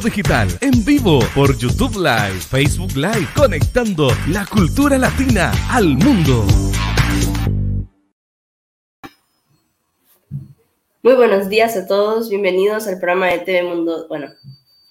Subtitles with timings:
[0.00, 6.44] Digital en vivo por YouTube Live, Facebook Live, conectando la cultura latina al mundo.
[11.02, 14.28] Muy buenos días a todos, bienvenidos al programa de TV Mundo, bueno,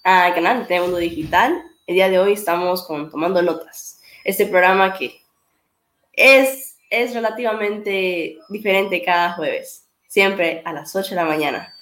[0.03, 1.61] al canal de TV Mundo Digital.
[1.85, 5.21] El día de hoy estamos con Tomando Notas, este programa que
[6.13, 11.75] es, es relativamente diferente cada jueves, siempre a las 8 de la mañana.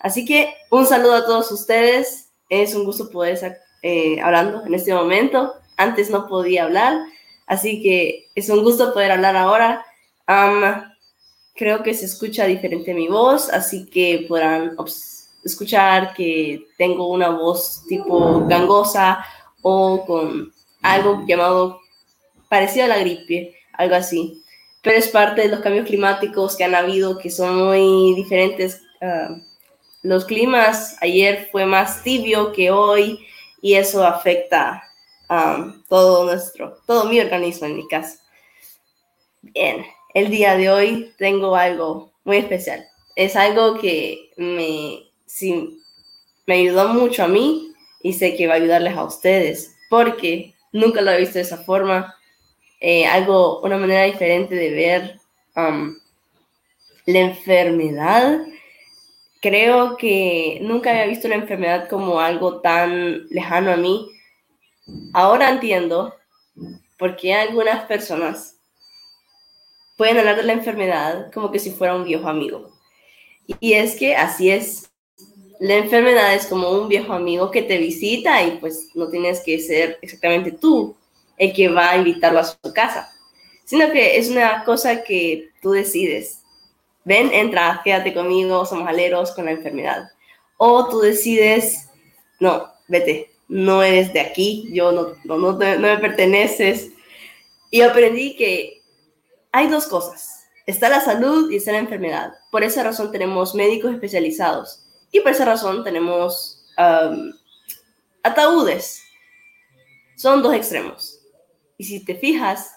[0.00, 2.23] Así que un saludo a todos ustedes.
[2.62, 5.54] Es un gusto poder estar eh, hablando en este momento.
[5.76, 6.98] Antes no podía hablar,
[7.46, 9.84] así que es un gusto poder hablar ahora.
[11.54, 14.76] creo que se escucha diferente mi voz, así que podrán
[15.44, 19.24] escuchar que tengo una voz tipo gangosa
[19.62, 20.52] o con
[20.82, 21.80] algo llamado
[22.48, 24.42] parecido a la gripe, algo así.
[24.82, 28.82] Pero es parte de los cambios climáticos que han habido, que son muy diferentes.
[29.00, 29.40] Uh,
[30.04, 33.26] los climas ayer fue más tibio que hoy
[33.62, 34.84] y eso afecta
[35.30, 38.20] um, todo nuestro, todo mi organismo en mi casa.
[39.40, 42.86] Bien, el día de hoy tengo algo muy especial.
[43.16, 45.80] Es algo que me, sí,
[46.46, 51.00] me ayudó mucho a mí y sé que va a ayudarles a ustedes porque nunca
[51.00, 52.14] lo he visto de esa forma.
[52.78, 55.20] Eh, algo, una manera diferente de ver
[55.56, 55.96] um,
[57.06, 58.40] la enfermedad
[59.44, 64.08] creo que nunca había visto la enfermedad como algo tan lejano a mí.
[65.12, 66.14] Ahora entiendo
[66.98, 68.56] por qué algunas personas
[69.98, 72.70] pueden hablar de la enfermedad como que si fuera un viejo amigo.
[73.60, 74.90] Y es que así es.
[75.60, 79.58] La enfermedad es como un viejo amigo que te visita y pues no tienes que
[79.58, 80.96] ser exactamente tú
[81.36, 83.12] el que va a invitarlo a su casa,
[83.66, 86.43] sino que es una cosa que tú decides
[87.04, 90.10] ven, entra, quédate conmigo, somos aleros con la enfermedad.
[90.56, 91.88] O tú decides,
[92.40, 96.90] no, vete, no eres de aquí, yo no, no, me perteneces.
[97.70, 98.82] Y aprendí que
[99.52, 102.32] hay dos cosas, está la salud y está la enfermedad.
[102.50, 107.32] Por esa razón tenemos médicos especializados y por esa razón tenemos um,
[108.22, 109.02] ataúdes.
[110.16, 111.20] Son dos extremos.
[111.76, 112.72] Y si te fijas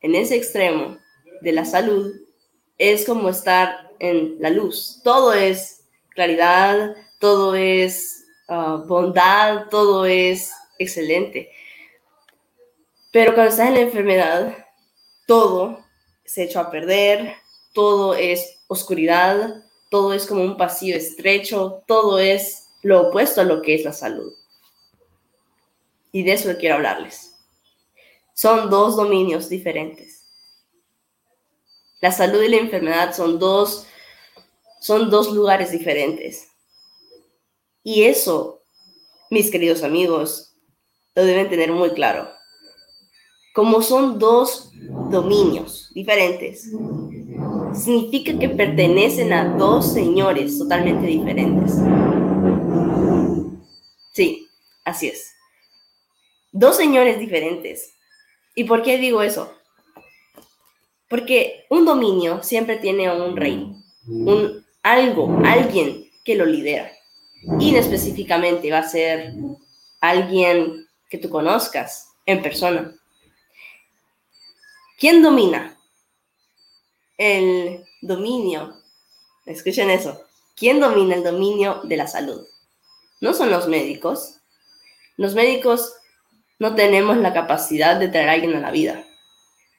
[0.00, 0.96] en ese extremo
[1.40, 2.12] de la salud,
[2.78, 5.00] es como estar en la luz.
[5.02, 11.50] Todo es claridad, todo es ah, bondad, todo es excelente.
[13.12, 14.66] Pero cuando estás en la enfermedad,
[15.26, 15.84] todo
[16.24, 17.34] se echa a perder,
[17.72, 23.62] todo es oscuridad, todo es como un pasillo estrecho, todo es lo opuesto a lo
[23.62, 24.32] que es la salud.
[26.12, 27.34] Y de eso quiero hablarles.
[28.34, 30.17] Son dos dominios diferentes.
[32.00, 33.86] La salud y la enfermedad son dos,
[34.80, 36.48] son dos lugares diferentes.
[37.82, 38.62] Y eso,
[39.30, 40.54] mis queridos amigos,
[41.14, 42.28] lo deben tener muy claro.
[43.52, 44.70] Como son dos
[45.10, 46.70] dominios diferentes,
[47.74, 51.72] significa que pertenecen a dos señores totalmente diferentes.
[54.12, 54.48] Sí,
[54.84, 55.32] así es.
[56.52, 57.94] Dos señores diferentes.
[58.54, 59.52] ¿Y por qué digo eso?
[61.08, 63.72] Porque un dominio siempre tiene un rey,
[64.06, 66.92] un algo, alguien que lo lidera.
[67.58, 69.34] Y específicamente va a ser
[70.00, 72.94] alguien que tú conozcas en persona.
[74.98, 75.78] ¿Quién domina?
[77.16, 78.74] El dominio.
[79.46, 80.20] Escuchen eso.
[80.56, 82.46] ¿Quién domina el dominio de la salud?
[83.20, 84.40] No son los médicos.
[85.16, 85.94] Los médicos
[86.58, 89.04] no tenemos la capacidad de traer a alguien a la vida.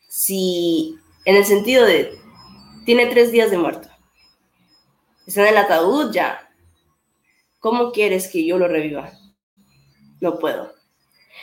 [0.07, 0.97] Si
[1.29, 2.19] en el sentido de,
[2.87, 3.87] tiene tres días de muerto.
[5.27, 6.51] Está en el ataúd ya.
[7.59, 9.11] ¿Cómo quieres que yo lo reviva?
[10.21, 10.73] No puedo.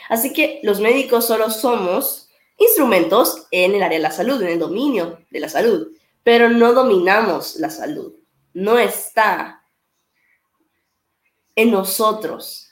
[0.09, 4.59] Así que los médicos solo somos instrumentos en el área de la salud, en el
[4.59, 5.87] dominio de la salud,
[6.21, 8.13] pero no dominamos la salud.
[8.53, 9.63] No está
[11.55, 12.71] en nosotros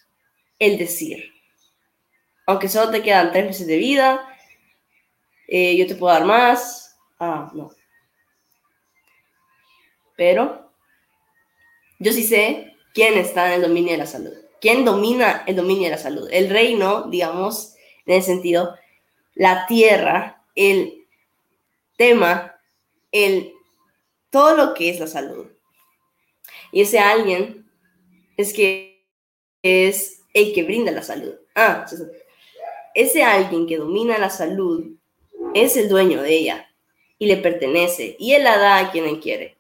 [0.60, 1.32] el decir.
[2.46, 4.28] Aunque solo te quedan tres meses de vida,
[5.48, 6.85] eh, yo te puedo dar más,
[7.20, 7.72] Ah, no.
[10.18, 10.72] Pero
[12.00, 14.34] yo sí sé quién está en el dominio de la salud.
[14.60, 16.28] ¿Quién domina el dominio de la salud?
[16.32, 17.76] El reino, digamos,
[18.06, 18.76] en el sentido,
[19.34, 21.06] la tierra, el
[21.98, 22.60] tema,
[23.12, 23.54] el
[24.30, 25.48] todo lo que es la salud.
[26.72, 27.70] Y ese alguien
[28.38, 29.06] es que
[29.62, 31.34] es el que brinda la salud.
[31.54, 31.86] Ah,
[32.94, 34.98] ese alguien que domina la salud
[35.54, 36.75] es el dueño de ella
[37.18, 39.58] y le pertenece y él la da a quien él quiere.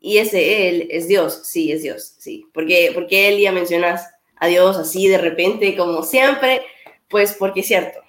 [0.00, 2.46] Y ese él es Dios, sí, es Dios, sí.
[2.52, 6.62] Porque, porque él ya mencionas a Dios así de repente, como siempre,
[7.08, 8.00] pues porque es cierto.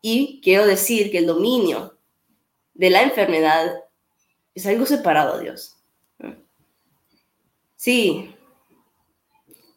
[0.00, 1.96] Y quiero decir que el dominio
[2.74, 3.82] de la enfermedad
[4.54, 5.76] es algo separado a Dios.
[7.76, 8.34] Sí,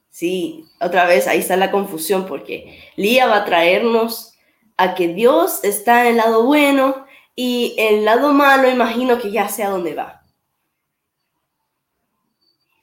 [0.10, 4.34] sí, otra vez ahí está la confusión porque Lía va a traernos
[4.78, 7.06] a que Dios está en el lado bueno
[7.36, 10.26] y el lado malo imagino que ya sé a dónde va.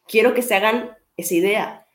[0.07, 1.87] Quiero que se hagan esa idea,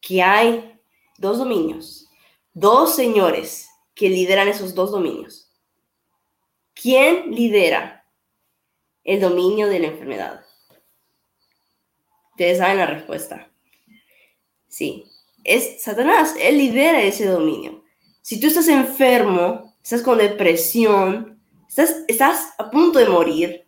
[0.00, 0.78] que hay
[1.16, 2.08] dos dominios,
[2.52, 5.50] dos señores que lideran esos dos dominios.
[6.74, 8.06] ¿Quién lidera
[9.04, 10.44] el dominio de la enfermedad?
[12.32, 13.48] Ustedes saben la respuesta.
[14.68, 15.06] Sí,
[15.44, 17.84] es Satanás, él lidera ese dominio.
[18.22, 21.33] Si tú estás enfermo, estás con depresión,
[21.68, 23.66] estás, estás a punto de morir,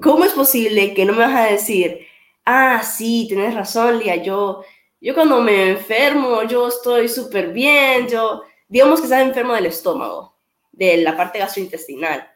[0.00, 2.06] ¿cómo es posible que no me vas a decir,
[2.44, 4.62] ah, sí, tienes razón, Lía, yo,
[5.00, 10.36] yo cuando me enfermo, yo estoy súper bien, yo, digamos que estás enfermo del estómago,
[10.72, 12.28] de la parte gastrointestinal.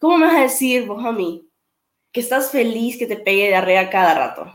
[0.00, 1.48] ¿Cómo me vas a decir vos a mí
[2.12, 4.52] que estás feliz que te pegue diarrea cada rato?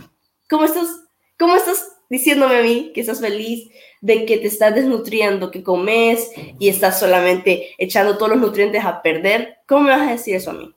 [0.49, 1.03] ¿Cómo estás,
[1.37, 3.71] cómo estás diciéndome a mí que estás feliz
[4.01, 9.01] de que te estás desnutriendo, que comes y estás solamente echando todos los nutrientes a
[9.01, 9.57] perder?
[9.67, 10.75] ¿Cómo me vas a decir eso a mí?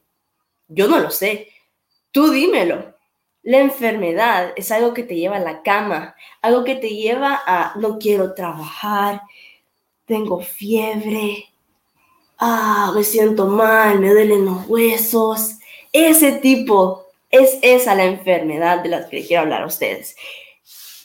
[0.66, 1.48] Yo no lo sé.
[2.10, 2.94] Tú dímelo.
[3.42, 7.74] La enfermedad es algo que te lleva a la cama, algo que te lleva a
[7.78, 9.20] no quiero trabajar,
[10.06, 11.44] tengo fiebre,
[12.38, 15.58] ah, me siento mal, me duelen los huesos.
[15.92, 20.16] Ese tipo es esa la enfermedad de la que quiero hablar a ustedes.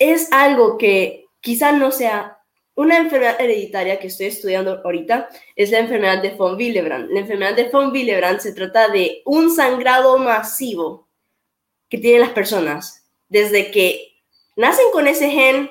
[0.01, 2.39] Es algo que quizá no sea
[2.73, 7.11] una enfermedad hereditaria que estoy estudiando ahorita, es la enfermedad de von Willebrand.
[7.11, 11.07] La enfermedad de von Willebrand se trata de un sangrado masivo
[11.87, 13.05] que tienen las personas.
[13.29, 14.15] Desde que
[14.55, 15.69] nacen con ese gen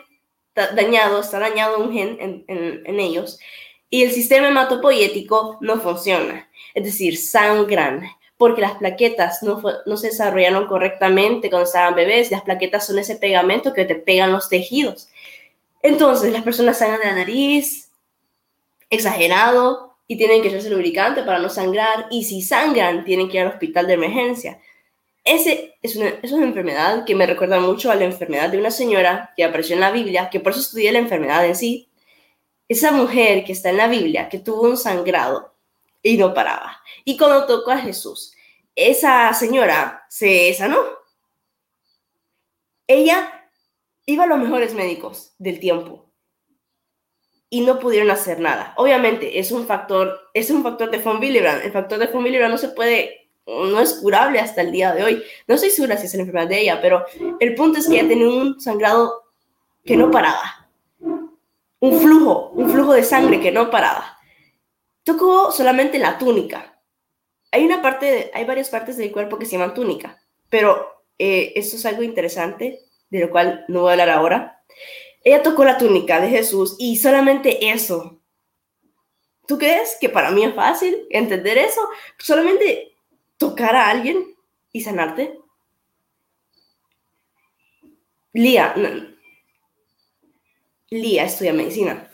[0.55, 3.41] dañado, está dañado un gen en, ellos,
[3.89, 8.05] y el sistema hematopoyético no funciona, es decir, sangran,
[8.41, 13.17] porque las plaquetas no, no se desarrollaron correctamente cuando estaban bebés, las plaquetas son ese
[13.17, 15.11] pegamento que te pegan los tejidos.
[15.83, 17.91] Entonces, las personas sangran de la nariz,
[18.89, 23.43] exagerado, y tienen que echarse lubricante para no sangrar, y si sangran, tienen que ir
[23.43, 24.59] al hospital de emergencia.
[25.23, 28.71] Ese es una, es una enfermedad que me recuerda mucho a la enfermedad de una
[28.71, 31.91] señora que apareció en la Biblia, que por eso estudié la enfermedad en sí.
[32.71, 35.51] Esa mujer que está en la Biblia, que tuvo un sangrado
[36.03, 36.81] y no paraba.
[37.05, 38.35] Y cuando tocó a Jesús,
[38.75, 40.79] esa señora se sanó.
[42.87, 43.51] Ella
[44.07, 46.11] iba a los mejores médicos del tiempo
[47.49, 48.75] y no pudieron hacer nada.
[48.77, 51.65] Obviamente es un factor, es un factor de von Willebrand.
[51.65, 55.03] El factor de von Willebrand no se puede no es curable hasta el día de
[55.03, 55.23] hoy.
[55.47, 57.05] No estoy segura si es la enfermedad de ella, pero
[57.41, 59.25] el punto es que ella tenía un sangrado
[59.85, 60.69] que no paraba.
[61.01, 64.19] Un flujo, un flujo de sangre que no paraba.
[65.05, 66.83] Tocó solamente la túnica.
[67.53, 71.77] Hay una parte, hay varias partes del cuerpo que se llaman túnica, pero eh, esto
[71.77, 72.81] es algo interesante,
[73.11, 74.63] de lo cual no voy a hablar ahora.
[75.25, 78.21] Ella tocó la túnica de Jesús y solamente eso.
[79.47, 81.81] ¿Tú crees que para mí es fácil entender eso?
[82.19, 82.95] Solamente
[83.37, 84.35] tocar a alguien
[84.73, 85.39] y sanarte?
[88.33, 88.75] Lía,
[90.89, 92.11] Lía estudia medicina.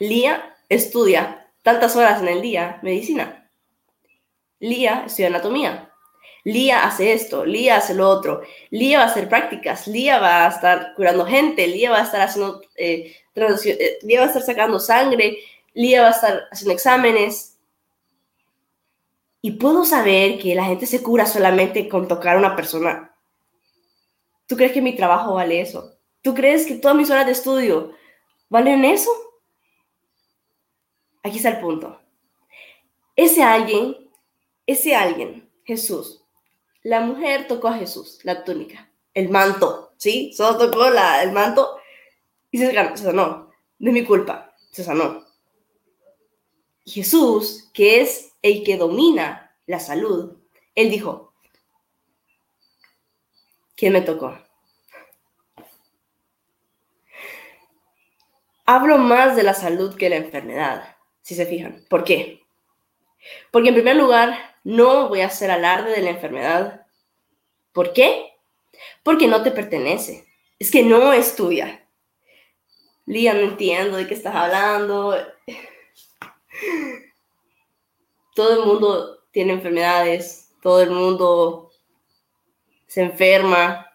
[0.00, 3.50] Lía estudia tantas horas en el día medicina.
[4.58, 5.88] Lía estudia anatomía.
[6.44, 10.48] Lía hace esto, Lía hace lo otro, Lía va a hacer prácticas, Lía va a
[10.48, 14.80] estar curando gente, Lía va a estar haciendo, eh, eh, Lía va a estar sacando
[14.80, 15.38] sangre,
[15.74, 17.52] Lía va a estar haciendo exámenes,
[19.44, 23.12] y puedo saber que la gente se cura solamente con tocar a una persona.
[24.46, 25.96] ¿Tú crees que mi trabajo vale eso?
[26.22, 27.92] ¿Tú crees que todas mis horas de estudio
[28.48, 29.10] valen eso?
[31.22, 32.00] Aquí está el punto.
[33.14, 34.10] Ese alguien,
[34.66, 36.24] ese alguien, Jesús,
[36.82, 40.32] la mujer tocó a Jesús, la túnica, el manto, ¿sí?
[40.32, 41.76] Solo tocó la, el manto
[42.50, 43.50] y se, se sanó.
[43.78, 45.24] De mi culpa, se sanó.
[46.84, 50.36] Jesús, que es el que domina la salud,
[50.74, 51.32] él dijo,
[53.76, 54.38] ¿quién me tocó?
[58.64, 61.84] Hablo más de la salud que la enfermedad, si se fijan.
[61.88, 62.42] ¿Por qué?
[63.50, 66.86] Porque en primer lugar, no voy a hacer alarde de la enfermedad.
[67.72, 68.34] ¿Por qué?
[69.02, 70.26] Porque no te pertenece.
[70.58, 71.88] Es que no es tuya.
[73.06, 75.16] Lía, no entiendo de qué estás hablando
[78.34, 81.70] todo el mundo tiene enfermedades, todo el mundo
[82.86, 83.88] se enferma.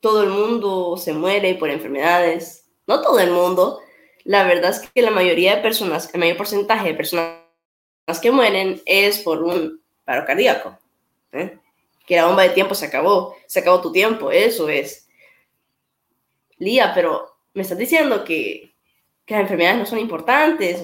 [0.00, 2.70] todo el mundo se muere por enfermedades.
[2.86, 3.80] No todo el mundo.
[4.28, 7.40] La verdad es que la mayoría de personas, el mayor porcentaje de personas
[8.20, 10.78] que mueren es por un paro cardíaco.
[11.32, 11.58] ¿eh?
[12.06, 13.36] Que la bomba de tiempo se acabó.
[13.46, 14.30] Se acabó tu tiempo.
[14.30, 15.08] Eso es.
[16.58, 18.74] Lía, pero me estás diciendo que,
[19.24, 20.82] que las enfermedades no son importantes.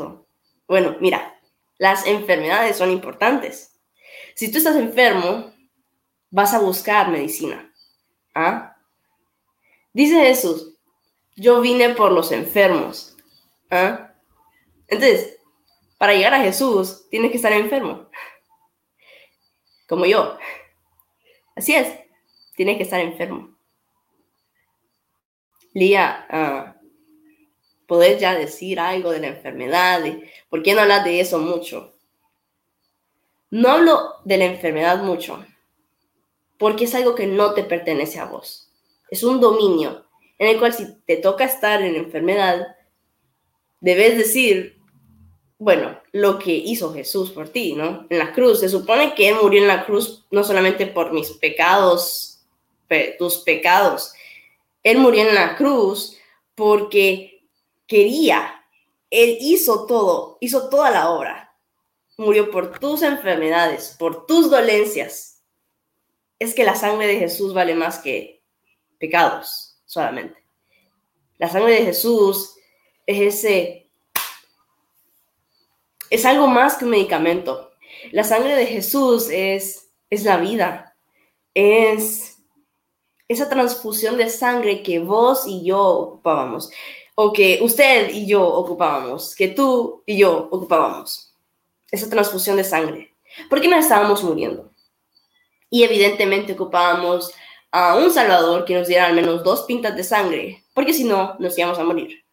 [0.66, 1.38] Bueno, mira,
[1.76, 3.78] las enfermedades son importantes.
[4.34, 5.52] Si tú estás enfermo,
[6.30, 7.70] vas a buscar medicina.
[8.34, 8.74] ¿Ah?
[9.92, 10.78] Dice Jesús,
[11.36, 13.13] yo vine por los enfermos.
[13.74, 14.14] ¿Ah?
[14.86, 15.40] Entonces,
[15.98, 18.08] para llegar a Jesús, tienes que estar enfermo.
[19.88, 20.38] Como yo.
[21.56, 21.88] Así es,
[22.54, 23.58] tienes que estar enfermo.
[25.72, 30.04] Lía, uh, ¿podés ya decir algo de la enfermedad?
[30.48, 31.96] ¿Por qué no hablas de eso mucho?
[33.50, 35.44] No hablo de la enfermedad mucho,
[36.58, 38.70] porque es algo que no te pertenece a vos.
[39.10, 40.06] Es un dominio
[40.38, 42.76] en el cual si te toca estar en enfermedad,
[43.84, 44.78] debes decir,
[45.58, 48.06] bueno, lo que hizo Jesús por ti, ¿no?
[48.08, 48.60] En la cruz.
[48.60, 52.40] Se supone que Él murió en la cruz no solamente por mis pecados,
[53.18, 54.14] tus pecados.
[54.82, 56.16] Él murió en la cruz
[56.54, 57.46] porque
[57.86, 58.64] quería.
[59.10, 61.54] Él hizo todo, hizo toda la obra.
[62.16, 65.42] Murió por tus enfermedades, por tus dolencias.
[66.38, 68.42] Es que la sangre de Jesús vale más que
[68.98, 70.42] pecados solamente.
[71.36, 72.54] La sangre de Jesús
[73.06, 73.84] es ese
[76.14, 77.72] es algo más que un medicamento.
[78.12, 80.96] La sangre de Jesús es, es la vida.
[81.54, 82.38] Es
[83.26, 86.70] esa transfusión de sangre que vos y yo ocupábamos.
[87.16, 89.34] O que usted y yo ocupábamos.
[89.34, 91.34] Que tú y yo ocupábamos.
[91.90, 93.14] Esa transfusión de sangre.
[93.50, 94.70] Porque nos estábamos muriendo.
[95.68, 97.32] Y evidentemente ocupábamos
[97.72, 100.62] a un Salvador que nos diera al menos dos pintas de sangre.
[100.74, 102.23] Porque si no, nos íbamos a morir.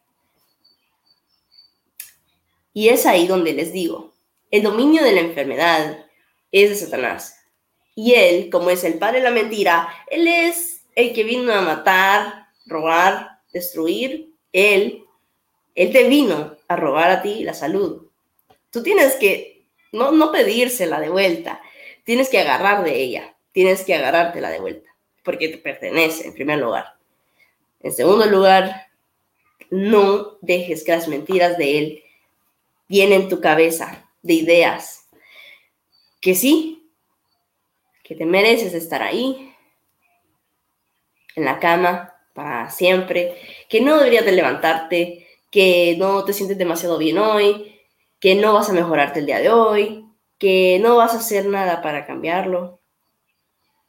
[2.73, 4.13] Y es ahí donde les digo,
[4.49, 6.05] el dominio de la enfermedad
[6.51, 7.37] es de Satanás.
[7.95, 11.61] Y él, como es el padre de la mentira, él es el que vino a
[11.61, 14.33] matar, robar, destruir.
[14.53, 15.03] Él,
[15.75, 18.07] él te vino a robar a ti la salud.
[18.69, 21.61] Tú tienes que no, no pedírsela de vuelta,
[22.03, 24.89] tienes que agarrar de ella, tienes que agarrártela de vuelta,
[25.23, 26.95] porque te pertenece en primer lugar.
[27.81, 28.87] En segundo lugar,
[29.69, 32.03] no dejes que las mentiras de él
[32.91, 35.07] viene en tu cabeza de ideas.
[36.19, 36.91] Que sí,
[38.03, 39.55] que te mereces estar ahí,
[41.37, 43.37] en la cama, para siempre,
[43.69, 47.79] que no deberías de levantarte, que no te sientes demasiado bien hoy,
[48.19, 50.05] que no vas a mejorarte el día de hoy,
[50.37, 52.81] que no vas a hacer nada para cambiarlo,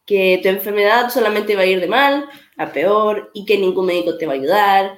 [0.06, 4.16] que tu enfermedad solamente va a ir de mal a peor y que ningún médico
[4.16, 4.96] te va a ayudar,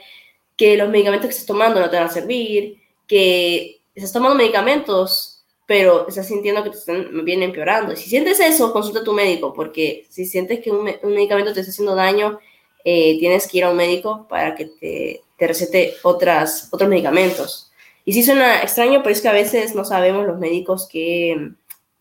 [0.59, 5.45] que los medicamentos que estás tomando no te van a servir, que estás tomando medicamentos,
[5.67, 7.93] pero estás sintiendo que te están bien empeorando.
[7.93, 11.61] Y si sientes eso, consulta a tu médico, porque si sientes que un, medicamento te
[11.61, 12.39] está haciendo daño,
[12.85, 17.73] eh, tienes que ir a un médico para que te, te, recete otras, otros medicamentos.
[18.05, 21.53] Y sí suena extraño, pero es que a veces no sabemos los médicos que,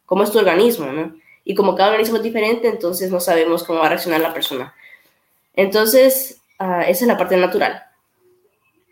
[0.05, 1.15] cómo es tu organismo, ¿no?
[1.45, 4.73] Y como cada organismo es diferente, entonces no sabemos cómo va a reaccionar la persona.
[5.53, 7.83] Entonces, uh, esa es la parte natural.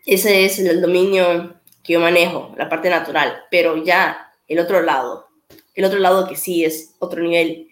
[0.04, 5.28] Ese es el dominio que yo manejo, la parte natural, pero ya el otro lado,
[5.74, 7.70] el otro lado que sí es otro nivel,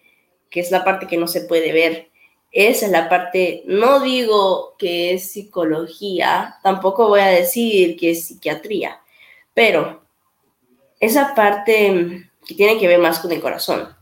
[0.50, 2.10] que es la parte que no se puede ver,
[2.52, 8.26] esa es la parte, no digo que es psicología, tampoco voy a decir que es
[8.26, 9.00] psiquiatría,
[9.54, 10.02] pero
[10.98, 13.94] esa parte que tiene que ver más con el corazón,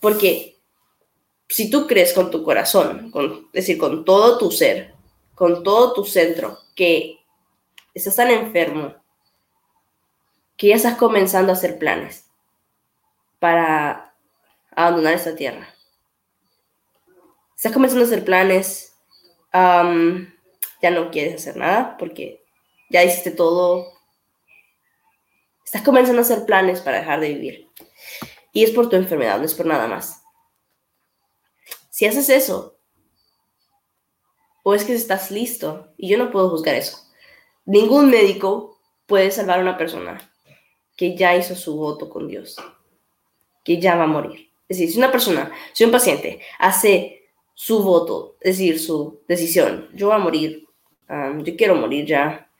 [0.00, 0.56] porque
[1.48, 4.94] si tú crees con tu corazón, con, es decir, con todo tu ser,
[5.34, 7.18] con todo tu centro, que
[7.92, 8.94] estás tan enfermo,
[10.60, 12.26] que ya estás comenzando a hacer planes
[13.38, 14.14] para
[14.76, 15.74] abandonar esta tierra.
[17.56, 18.94] Estás comenzando a hacer planes,
[19.54, 22.44] ya no quieres hacer nada porque
[22.90, 23.90] ya hiciste todo.
[25.64, 27.70] Estás comenzando a hacer planes para dejar de vivir.
[28.52, 30.22] Y es por tu enfermedad, no es por nada más.
[31.88, 32.76] Si haces eso,
[34.62, 36.98] o es que estás listo, y yo no puedo juzgar eso.
[37.64, 40.29] Ningún médico puede salvar a una persona
[41.00, 42.56] que ya hizo su voto con Dios,
[43.64, 44.50] que ya va a morir.
[44.68, 49.88] Es decir, si una persona, si un paciente hace su voto, es decir, su decisión,
[49.94, 50.68] yo voy a morir,
[51.08, 52.50] yo quiero morir ya,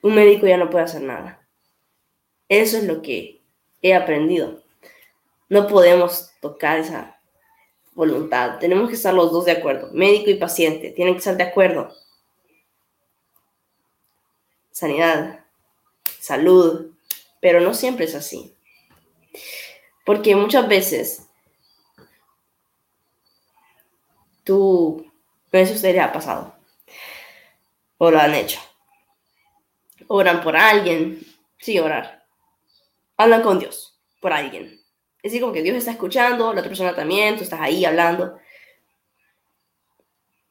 [0.00, 1.44] un médico ya no puede hacer nada.
[2.48, 3.42] Eso es lo que
[3.82, 4.62] he aprendido.
[5.48, 7.20] No podemos tocar esa,
[7.94, 8.60] voluntad.
[8.60, 9.90] Tenemos que estar los dos de acuerdo.
[9.92, 11.92] Médico y paciente tienen que estar de acuerdo.
[14.70, 15.43] Sanidad,
[16.24, 16.90] salud,
[17.40, 18.54] pero no siempre es así.
[20.06, 21.26] Porque muchas veces
[24.44, 25.10] tú,
[25.52, 26.54] si a ustedes ha pasado,
[27.98, 28.60] o lo han hecho.
[30.08, 31.20] Oran por alguien,
[31.58, 32.24] sí, orar.
[33.16, 34.80] Hablan con Dios, por alguien.
[35.22, 38.38] Es decir, como que Dios está escuchando, la otra persona también, tú estás ahí hablando.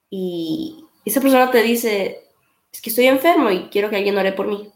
[0.10, 2.27] Y esa persona te dice,
[2.72, 4.73] es que estoy enfermo y quiero que alguien ore por mí.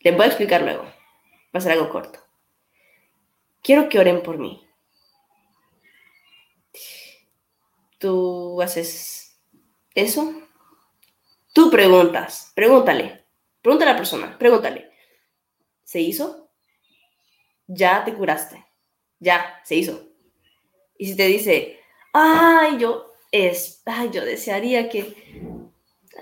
[0.00, 0.84] Les voy a explicar luego.
[0.84, 2.20] Va a ser algo corto.
[3.62, 4.66] Quiero que oren por mí.
[7.98, 9.40] ¿Tú haces
[9.94, 10.32] eso?
[11.52, 13.24] Tú preguntas, pregúntale.
[13.60, 14.92] Pregúntale a la persona, pregúntale.
[15.82, 16.48] ¿Se hizo?
[17.68, 18.64] ya te curaste,
[19.20, 20.08] ya, se hizo.
[20.96, 21.78] Y si te dice,
[22.12, 25.14] ay, yo, es, ay, yo desearía que,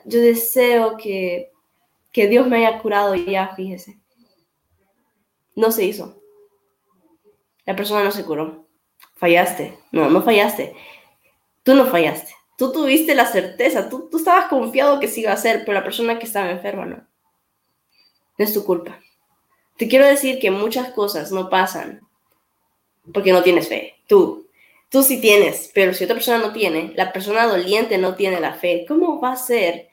[0.04, 1.52] yo deseo que,
[2.16, 3.98] que Dios me haya curado y ya, fíjese.
[5.54, 6.18] No se hizo.
[7.66, 8.66] La persona no se curó.
[9.16, 9.78] Fallaste.
[9.92, 10.74] No, no fallaste.
[11.62, 12.34] Tú no fallaste.
[12.56, 13.90] Tú tuviste la certeza.
[13.90, 16.86] Tú, tú estabas confiado que sí iba a ser, pero la persona que estaba enferma
[16.86, 16.96] no.
[18.38, 18.98] No es tu culpa.
[19.76, 22.00] Te quiero decir que muchas cosas no pasan
[23.12, 23.96] porque no tienes fe.
[24.06, 24.48] Tú,
[24.88, 28.54] tú sí tienes, pero si otra persona no tiene, la persona doliente no tiene la
[28.54, 29.90] fe, ¿cómo va a ser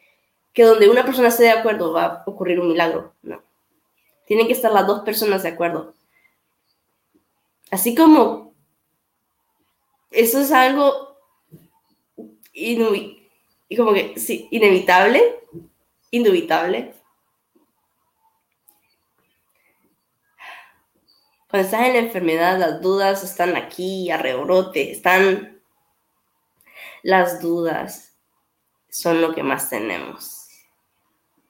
[0.53, 3.13] que donde una persona esté de acuerdo va a ocurrir un milagro?
[3.21, 3.41] No.
[4.25, 5.93] Tienen que estar las dos personas de acuerdo.
[7.71, 8.53] Así como
[10.11, 11.17] eso es algo
[12.53, 12.77] y
[13.75, 15.39] como que sí, inevitable,
[16.11, 16.93] indubitable
[21.53, 25.61] Cuando estás en la enfermedad, las dudas están aquí, a rebrote, están...
[27.03, 28.17] Las dudas
[28.89, 30.42] son lo que más tenemos.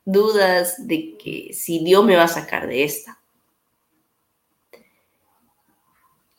[0.05, 3.19] Dudas de que si Dios me va a sacar de esta.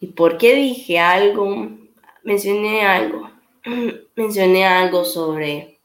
[0.00, 1.70] ¿Y por qué dije algo?
[2.22, 3.30] Mencioné algo.
[4.16, 5.80] Mencioné algo sobre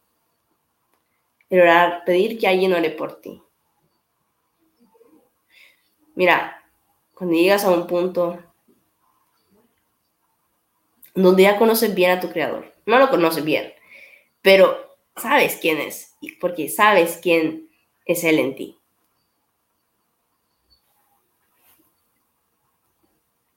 [1.50, 3.42] el orar, pedir que alguien ore por ti.
[6.16, 6.64] Mira,
[7.14, 8.38] cuando llegas a un punto
[11.16, 12.74] donde ya conoces bien a tu creador.
[12.86, 13.74] No lo conoces bien,
[14.42, 17.69] pero sabes quién es, porque sabes quién
[18.14, 18.78] es Él en ti.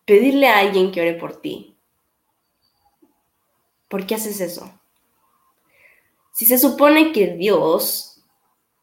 [0.04, 1.76] Pedirle a alguien que ore por ti.
[3.88, 4.80] ¿Por qué haces eso?
[6.32, 8.22] Si se supone que Dios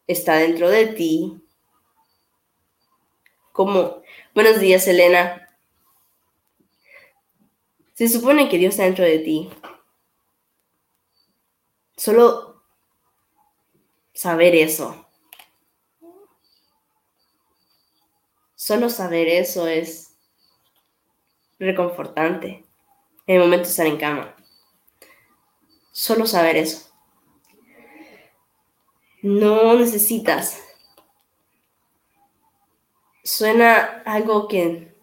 [0.06, 1.42] está dentro de ti,
[3.52, 4.00] como
[4.32, 5.48] Buenos días, Elena.
[7.94, 9.50] Se supone que Dios está dentro de ti.
[11.96, 12.62] Solo
[14.14, 15.09] saber eso.
[18.70, 20.16] Solo saber eso es
[21.58, 22.64] reconfortante
[23.26, 24.36] en el momento de estar en cama.
[25.90, 26.88] Solo saber eso.
[29.22, 30.62] No necesitas
[33.24, 34.94] suena algo que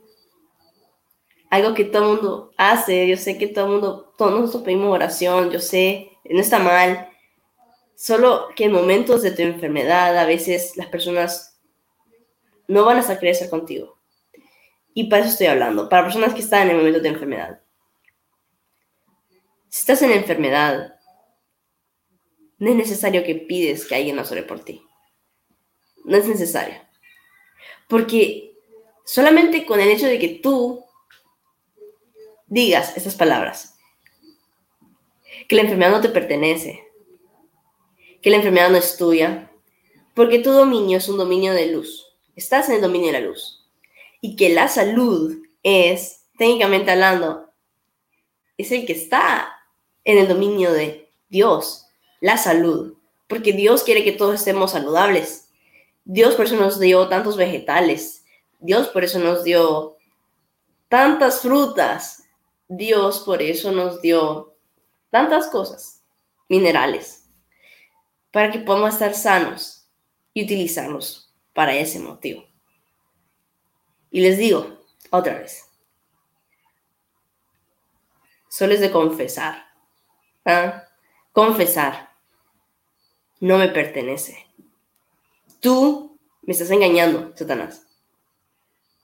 [1.50, 4.96] algo que todo el mundo hace, yo sé que todo el mundo, todos nosotros pedimos
[4.96, 7.10] oración, yo sé, no está mal,
[7.96, 11.47] solo que en momentos de tu enfermedad a veces las personas
[12.68, 13.98] no van a querer estar contigo.
[14.94, 17.62] Y para eso estoy hablando, para personas que están en el momento de enfermedad.
[19.70, 20.96] Si estás en enfermedad,
[22.58, 24.82] no es necesario que pides que alguien nos ore por ti.
[26.04, 26.76] No es necesario.
[27.88, 28.56] Porque
[29.06, 30.84] solamente con el hecho de que tú
[32.48, 33.78] digas estas palabras,
[35.48, 36.84] que la enfermedad no te pertenece,
[38.22, 39.52] que la enfermedad no es tuya,
[40.16, 42.07] porque tu dominio es un dominio de luz,
[42.38, 43.68] estás en el dominio de la luz,
[44.22, 47.50] y que la salud es, técnicamente hablando,
[48.58, 49.50] es el que está
[50.06, 51.88] en el dominio de Dios,
[52.22, 52.96] la salud,
[53.28, 55.50] porque Dios quiere que todos estemos saludables.
[56.06, 58.24] Dios por eso nos dio tantos vegetales.
[58.60, 59.98] Dios por eso nos dio
[60.88, 62.24] tantas frutas.
[62.70, 64.56] Dios por eso nos dio
[65.10, 66.04] tantas cosas,
[66.48, 67.26] minerales,
[68.32, 69.88] para que podamos estar sanos
[70.34, 71.27] y utilizarlos
[71.58, 72.46] para ese motivo.
[74.12, 74.78] Y les digo
[75.10, 75.68] otra vez,
[78.48, 79.66] solo es de confesar.
[80.46, 80.84] ¿ah?
[81.32, 82.12] Confesar
[83.40, 84.46] no me pertenece.
[85.60, 87.88] Tú me estás engañando, Satanás.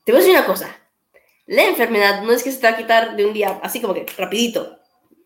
[0.04, 0.78] Te voy a decir una cosa.
[1.46, 3.94] La enfermedad no es que se te va a quitar de un día, así como
[3.94, 4.78] que rapidito.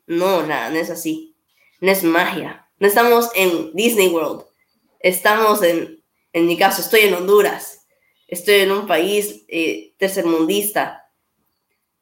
[0.06, 1.36] No, nada, no es así.
[1.82, 2.66] No es magia.
[2.78, 4.46] No estamos en Disney World.
[5.00, 5.97] Estamos en,
[6.32, 7.86] en mi caso, estoy en Honduras.
[8.26, 11.10] Estoy en un país eh, tercermundista.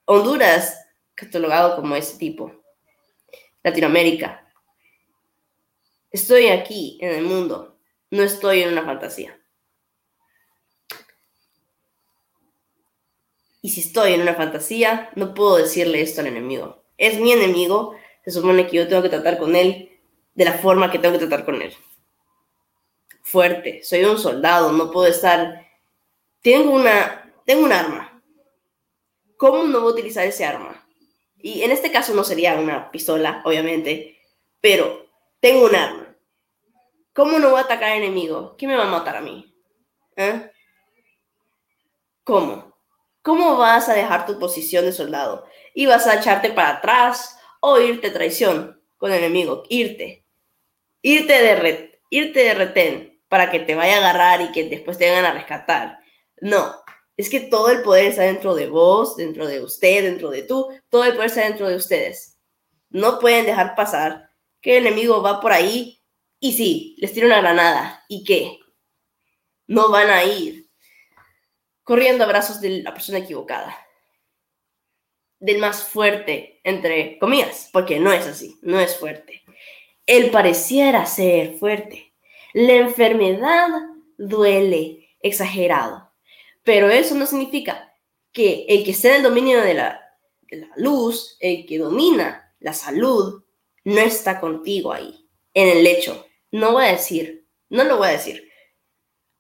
[0.05, 0.77] Honduras,
[1.15, 2.53] catalogado como ese tipo.
[3.63, 4.49] Latinoamérica.
[6.11, 7.79] Estoy aquí en el mundo.
[8.11, 9.41] No estoy en una fantasía.
[13.63, 16.85] Y si estoy en una fantasía, no puedo decirle esto al enemigo.
[16.99, 19.91] Es mi enemigo, se supone que yo tengo que tratar con él
[20.35, 21.75] de la forma que tengo que tratar con él.
[23.27, 25.67] Fuerte, soy un soldado, no puedo estar...
[26.43, 27.35] Tengo una...
[27.45, 28.23] Tengo un arma.
[29.37, 30.89] ¿Cómo no voy a utilizar ese arma?
[31.37, 34.17] Y en este caso no sería una pistola, obviamente,
[34.61, 35.09] pero
[35.41, 36.17] tengo un arma.
[37.13, 38.55] ¿Cómo no voy a atacar al enemigo?
[38.57, 39.53] ¿Quién me va a matar a mí?
[40.15, 40.49] ¿Eh?
[42.23, 42.77] ¿Cómo?
[43.23, 45.49] ¿Cómo vas a dejar tu posición de soldado?
[45.75, 49.65] ¿Y vas a echarte para atrás o irte traición con el enemigo?
[49.69, 50.25] Irte.
[51.03, 55.05] Irte de, irte de retén para que te vaya a agarrar y que después te
[55.05, 55.99] vengan a rescatar.
[56.41, 56.75] No,
[57.19, 60.71] es que todo el poder está dentro de vos, dentro de usted, dentro de tú,
[60.89, 62.39] todo el poder está dentro de ustedes.
[62.89, 64.31] No pueden dejar pasar
[64.63, 66.03] que el enemigo va por ahí
[66.41, 68.07] y sí, les tira una granada.
[68.09, 68.59] ¿Y qué?
[69.67, 70.71] No van a ir
[71.83, 73.77] corriendo a brazos de la persona equivocada,
[75.41, 79.43] del más fuerte, entre comillas, porque no es así, no es fuerte.
[80.07, 82.06] Él pareciera ser fuerte.
[82.57, 83.69] La enfermedad
[84.17, 86.11] duele exagerado,
[86.63, 87.93] pero eso no significa
[88.33, 90.01] que el que esté en el dominio de la,
[90.51, 93.45] de la luz, el que domina la salud,
[93.85, 96.27] no está contigo ahí, en el lecho.
[96.51, 98.51] No voy a decir, no lo voy a decir.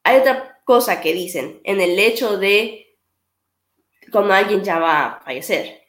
[0.02, 2.98] Hay otra cosa que dicen en el hecho de
[4.12, 5.86] cuando alguien ya va a fallecer.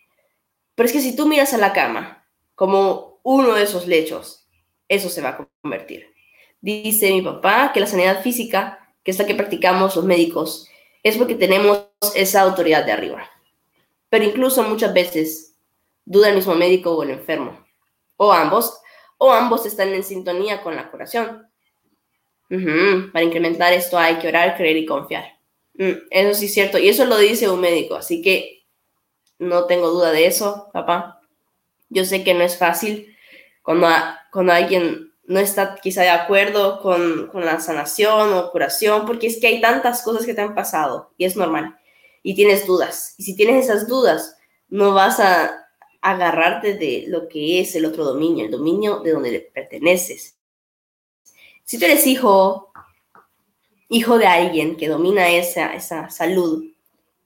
[0.76, 4.48] Pero es que si tú miras a la cama como uno de esos lechos,
[4.88, 6.16] eso se va a convertir.
[6.62, 10.70] Dice mi papá que la sanidad física, que es la que practicamos los médicos,
[11.04, 13.30] es porque tenemos esa autoridad de arriba.
[14.10, 15.56] Pero incluso muchas veces
[16.06, 17.66] duda el mismo médico o el enfermo,
[18.16, 18.80] o ambos,
[19.18, 21.48] o ambos están en sintonía con la curación.
[22.50, 25.38] Para incrementar esto hay que orar, creer y confiar.
[25.74, 26.78] Mm, eso sí es cierto.
[26.78, 27.96] Y eso lo dice un médico.
[27.96, 28.66] Así que
[29.40, 31.22] no tengo duda de eso, papá.
[31.90, 33.16] Yo sé que no es fácil
[33.62, 33.88] cuando,
[34.32, 39.40] cuando alguien no está quizá de acuerdo con, con, la sanación o curación, porque es
[39.40, 41.78] que hay tantas cosas que te han pasado y es normal.
[42.24, 43.14] Y tienes dudas.
[43.18, 44.38] Y si tienes esas dudas,
[44.70, 45.68] no vas a
[46.02, 50.38] agarrarte de lo que es el otro dominio, el dominio de donde le perteneces.
[51.66, 52.72] Si tú eres hijo,
[53.90, 56.64] hijo de alguien que domina esa, esa salud,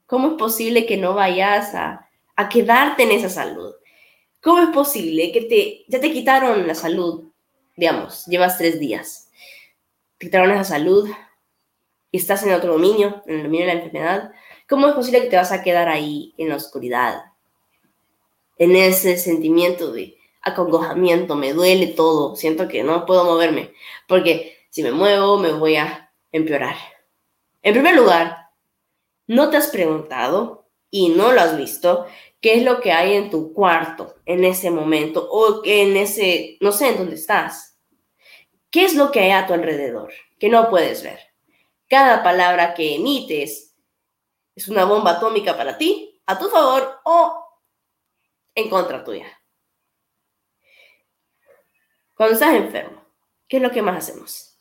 [0.08, 3.76] ¿cómo es posible que no vayas a, a quedarte en esa salud?
[4.42, 7.31] ¿Cómo es posible que te, ya te quitaron la salud?
[7.76, 9.30] Digamos, llevas tres días.
[10.18, 11.10] Te quitaron esa salud
[12.12, 14.32] y estás en otro dominio, en el dominio de la enfermedad.
[14.68, 17.26] ¿Cómo es posible que te vas a quedar ahí en la oscuridad?
[18.58, 23.74] En ese sentimiento de, acongojamiento, me duele todo, siento que no puedo moverme,
[24.08, 26.76] porque si me muevo me voy a empeorar.
[27.62, 28.50] En primer lugar,
[29.28, 30.61] no te has preguntado
[30.92, 32.06] y no lo has visto
[32.42, 36.72] qué es lo que hay en tu cuarto en ese momento o en ese, no
[36.72, 37.80] sé en dónde estás.
[38.70, 41.20] ¿Qué es lo que hay a tu alrededor que no puedes ver?
[41.88, 43.76] Cada palabra que emites
[44.56, 47.46] es una bomba atómica para ti, a tu favor o
[48.56, 49.26] en contra tuya.
[52.16, 53.04] Cuando estás enfermo,
[53.48, 54.58] ¿qué es lo que más hacemos?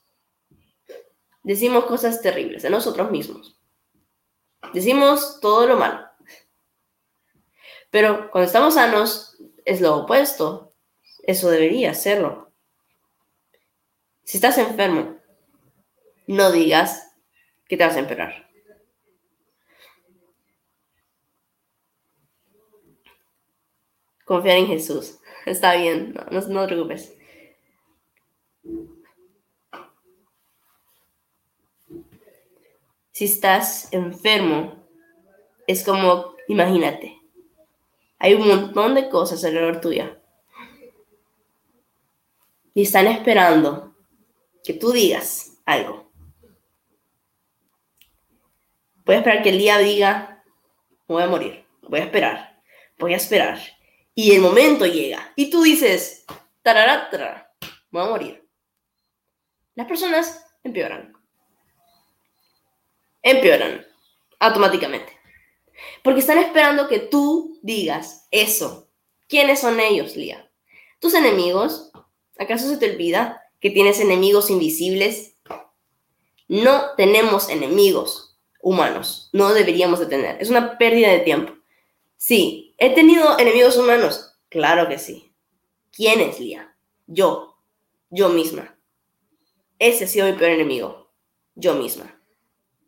[1.43, 3.61] Decimos cosas terribles de nosotros mismos.
[4.73, 6.10] Decimos todo lo malo.
[7.91, 10.73] Pero cuando estamos sanos, es lo opuesto.
[11.23, 12.51] Eso debería serlo.
[14.25, 15.17] Si estás enfermo,
[16.27, 17.13] no digas
[17.69, 18.49] que te vas a empeorar.
[24.25, 25.19] Confiar en Jesús.
[25.47, 27.17] Está bien, no, no te preocupes.
[33.11, 34.87] Si estás enfermo,
[35.67, 37.20] es como, imagínate,
[38.21, 40.17] hay un montón de cosas alrededor tuya.
[42.73, 43.97] Y están esperando
[44.63, 46.13] que tú digas algo.
[49.05, 50.45] Voy a esperar que el día diga,
[51.09, 52.63] voy a morir, voy a esperar,
[52.97, 53.59] voy a esperar.
[54.15, 55.33] Y el momento llega.
[55.35, 56.25] Y tú dices,
[56.63, 57.53] tararatra,
[57.91, 58.49] voy a morir.
[59.75, 61.21] Las personas empeoran
[63.23, 63.87] empeoran
[64.39, 65.20] automáticamente.
[66.03, 68.89] Porque están esperando que tú digas eso.
[69.29, 70.51] ¿Quiénes son ellos, Lía?
[70.99, 71.91] Tus enemigos.
[72.39, 75.37] ¿Acaso se te olvida que tienes enemigos invisibles?
[76.49, 79.31] No tenemos enemigos humanos.
[79.33, 80.41] No deberíamos de tener.
[80.41, 81.55] Es una pérdida de tiempo.
[82.17, 84.35] Sí, he tenido enemigos humanos.
[84.49, 85.33] Claro que sí.
[85.93, 86.77] ¿Quién es, Lía?
[87.07, 87.57] Yo.
[88.11, 88.77] Yo misma.
[89.79, 91.13] Ese ha sido mi peor enemigo.
[91.55, 92.21] Yo misma.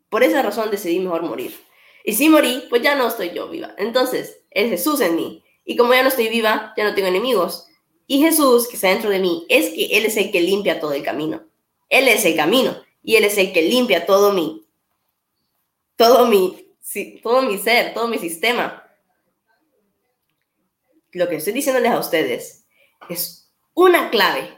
[0.09, 1.57] Por esa razón decidí mejor morir.
[2.03, 3.73] Y si morí, pues ya no estoy yo viva.
[3.77, 5.43] Entonces, es Jesús en mí.
[5.65, 7.67] Y como ya no estoy viva, ya no tengo enemigos.
[8.07, 10.93] Y Jesús, que está dentro de mí, es que Él es el que limpia todo
[10.93, 11.43] el camino.
[11.89, 12.75] Él es el camino.
[13.01, 14.65] Y Él es el que limpia todo mi,
[15.95, 16.75] todo mi,
[17.21, 18.83] todo mi ser, todo mi sistema.
[21.11, 22.65] Lo que estoy diciéndoles a ustedes
[23.09, 24.57] es una clave.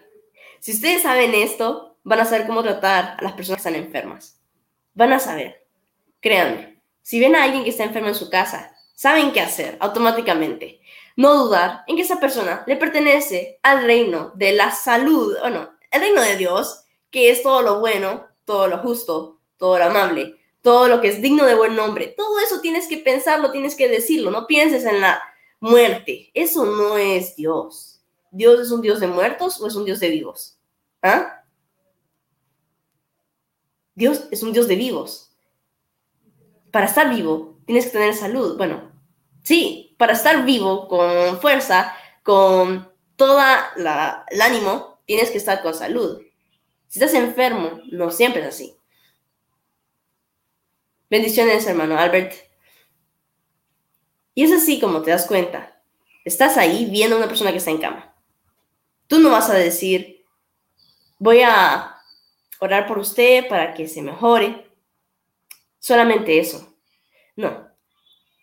[0.60, 4.36] Si ustedes saben esto, van a saber cómo tratar a las personas que están enfermas
[4.96, 5.68] van a saber.
[6.20, 6.75] Créanme,
[7.06, 10.82] si ven a alguien que está enfermo en su casa, saben qué hacer automáticamente.
[11.15, 15.70] No dudar en que esa persona le pertenece al reino de la salud, o no,
[15.91, 20.39] el reino de Dios, que es todo lo bueno, todo lo justo, todo lo amable,
[20.63, 22.08] todo lo que es digno de buen nombre.
[22.18, 24.32] Todo eso tienes que pensarlo, tienes que decirlo.
[24.32, 25.22] No pienses en la
[25.60, 26.32] muerte.
[26.34, 28.02] Eso no es Dios.
[28.32, 30.58] ¿Dios es un Dios de muertos o es un Dios de vivos?
[31.04, 31.44] ¿Ah?
[33.94, 35.35] Dios es un Dios de vivos.
[36.76, 38.58] Para estar vivo, tienes que tener salud.
[38.58, 38.92] Bueno,
[39.44, 45.74] sí, para estar vivo con fuerza, con toda la, el ánimo, tienes que estar con
[45.74, 46.22] salud.
[46.90, 48.76] Si estás enfermo, no siempre es así.
[51.10, 52.34] Bendiciones, hermano Albert.
[54.34, 55.82] Y es así como te das cuenta.
[56.26, 58.14] Estás ahí viendo a una persona que está en cama.
[59.08, 60.26] Tú no vas a decir,
[61.20, 61.96] voy a
[62.60, 64.64] orar por usted para que se mejore.
[65.86, 66.74] Solamente eso.
[67.36, 67.69] No.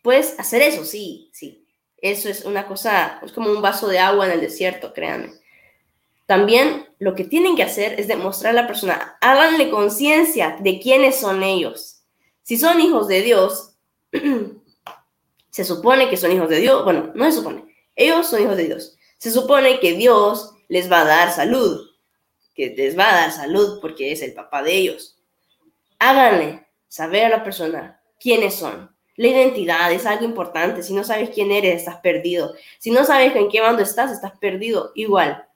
[0.03, 1.67] Puedes hacer eso, sí, sí.
[1.99, 5.33] Eso es una cosa, es como un vaso de agua en el desierto, créanme.
[6.27, 11.19] También lo que tienen que hacer es demostrar a la persona, háganle conciencia de quiénes
[11.19, 12.03] son ellos.
[12.43, 13.75] Si son hijos de Dios,
[15.51, 16.85] se supone que son hijos de Dios.
[16.85, 17.65] Bueno, no se supone.
[17.97, 18.97] Ellos son hijos de Dios.
[19.19, 21.93] Se supone que Dios les va a dar salud
[22.55, 25.19] que les va a dar salud porque es el papá de ellos.
[25.99, 28.95] Háganle saber a la persona quiénes son.
[29.17, 30.83] La identidad es algo importante.
[30.83, 32.53] Si no sabes quién eres, estás perdido.
[32.79, 34.93] Si no sabes en qué bando estás, estás perdido.
[34.95, 35.49] Igual.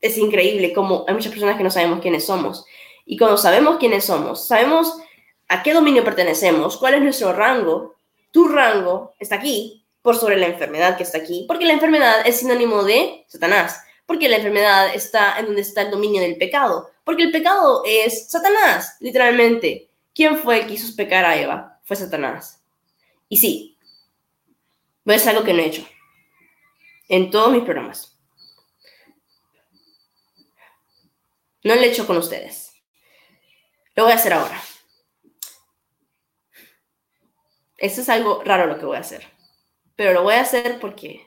[0.00, 2.64] Es increíble como hay muchas personas que no sabemos quiénes somos.
[3.04, 4.96] Y cuando sabemos quiénes somos, sabemos
[5.48, 7.96] a qué dominio pertenecemos, cuál es nuestro rango,
[8.32, 12.38] tu rango está aquí por sobre la enfermedad que está aquí, porque la enfermedad es
[12.38, 13.82] sinónimo de Satanás.
[14.06, 16.88] Porque la enfermedad está en donde está el dominio del pecado.
[17.08, 19.88] Porque el pecado es Satanás, literalmente.
[20.14, 21.80] ¿Quién fue el que hizo pecar a Eva?
[21.84, 22.62] Fue Satanás.
[23.30, 23.78] Y sí,
[25.06, 25.88] hacer algo que no he hecho
[27.08, 28.14] en todos mis programas.
[31.64, 32.74] No lo he hecho con ustedes.
[33.94, 34.60] Lo voy a hacer ahora.
[37.78, 39.26] Eso es algo raro lo que voy a hacer.
[39.96, 41.26] Pero lo voy a hacer porque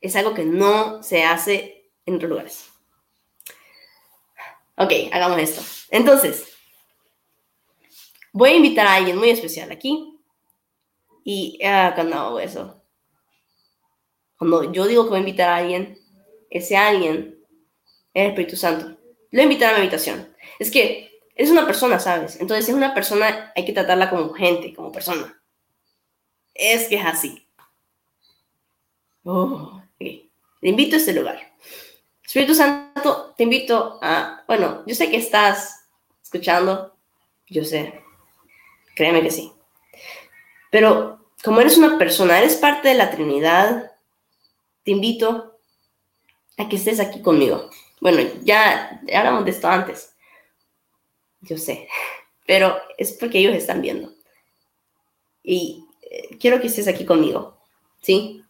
[0.00, 2.69] es algo que no se hace en otros lugares.
[4.76, 5.62] Ok, hagamos esto.
[5.90, 6.52] Entonces,
[8.32, 10.16] voy a invitar a alguien muy especial aquí.
[11.24, 12.82] Y uh, cuando hago eso,
[14.38, 15.98] cuando yo digo que voy a invitar a alguien,
[16.48, 17.38] ese alguien
[18.14, 18.98] es el Espíritu Santo.
[19.30, 20.34] Lo invitar a mi habitación.
[20.58, 22.40] Es que es una persona, ¿sabes?
[22.40, 25.42] Entonces, es una persona, hay que tratarla como gente, como persona.
[26.54, 27.46] Es que es así.
[29.24, 31.38] Oh, Le invito a este lugar.
[32.30, 35.88] Espíritu Santo, te invito a, bueno, yo sé que estás
[36.22, 36.94] escuchando,
[37.48, 38.04] yo sé,
[38.94, 39.52] créeme que sí.
[40.70, 43.96] Pero como eres una persona, eres parte de la Trinidad,
[44.84, 45.58] te invito
[46.56, 47.68] a que estés aquí conmigo.
[48.00, 50.14] Bueno, ya, hablamos de esto antes,
[51.40, 51.88] yo sé,
[52.46, 54.14] pero es porque ellos están viendo.
[55.42, 57.58] Y eh, quiero que estés aquí conmigo,
[58.00, 58.44] ¿sí?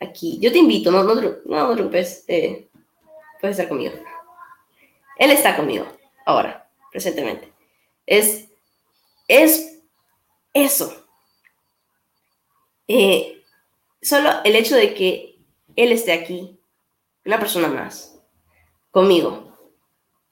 [0.00, 2.26] Aquí, yo te invito, no, no, no, no te preocupes.
[2.28, 2.68] Eh,
[3.42, 3.94] puede estar conmigo.
[5.18, 5.84] Él está conmigo
[6.24, 7.52] ahora, presentemente.
[8.06, 8.48] Es,
[9.26, 9.80] es
[10.54, 11.04] eso.
[12.86, 13.42] Eh,
[14.00, 15.40] solo el hecho de que
[15.74, 16.56] Él esté aquí,
[17.24, 18.16] una persona más,
[18.92, 19.58] conmigo.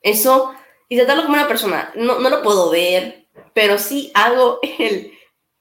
[0.01, 0.55] Eso,
[0.87, 5.11] y tratarlo como una persona, no, no lo puedo ver, pero sí hago el,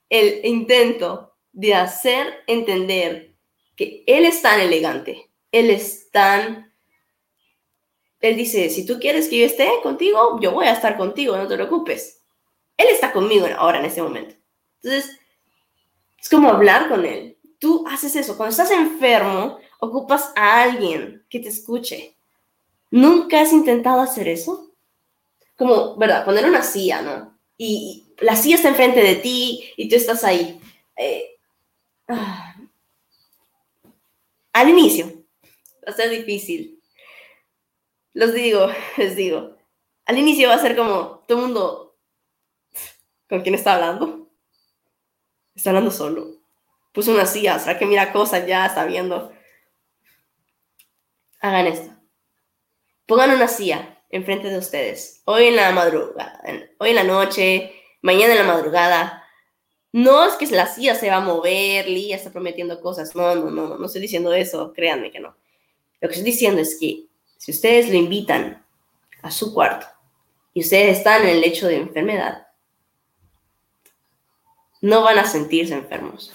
[0.09, 3.35] el intento de hacer entender
[3.75, 6.70] que Él es tan elegante, Él es tan
[8.21, 11.49] él dice, si tú quieres que yo esté contigo, yo voy a estar contigo, no
[11.49, 12.21] te preocupes.
[12.77, 14.35] Él está conmigo ahora en este momento.
[14.83, 15.19] Entonces,
[16.21, 17.39] Es como hablar con Él.
[17.59, 18.37] Tú haces eso.
[18.37, 22.17] Cuando estás enfermo, ocupas a alguien que te escuche.
[22.91, 24.71] ¿Nunca has intentado hacer eso?
[25.57, 26.25] Como, ¿verdad?
[26.25, 27.39] Poner una silla, ¿no?
[27.57, 30.61] Y, la silla está enfrente de ti y tú estás ahí.
[30.97, 31.39] Eh,
[32.09, 32.55] ah.
[34.53, 35.07] Al inicio,
[35.87, 36.80] va a ser difícil.
[38.21, 39.57] Los digo, les digo.
[40.05, 41.97] Al inicio va a ser como todo el mundo.
[43.27, 44.29] ¿Con quién está hablando?
[45.55, 46.43] Está hablando solo.
[46.93, 49.33] Puso una silla, sea que mira cosas ya, está viendo.
[51.41, 51.95] Hagan esto.
[53.07, 55.23] Pongan una silla enfrente de ustedes.
[55.25, 56.43] Hoy en la madrugada,
[56.79, 59.25] hoy en la noche, mañana en la madrugada.
[59.93, 63.17] No es que la silla se va a mover, Lía está prometiendo cosas.
[63.17, 65.35] No, no, no, no estoy diciendo eso, créanme que no.
[66.03, 67.10] Lo que estoy diciendo es que
[67.41, 68.63] si ustedes lo invitan
[69.23, 69.87] a su cuarto
[70.53, 72.49] y ustedes están en el lecho de enfermedad,
[74.83, 76.35] no van a sentirse enfermos.